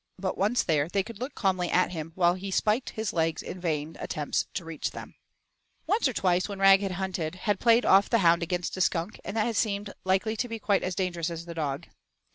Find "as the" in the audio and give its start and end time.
11.29-11.53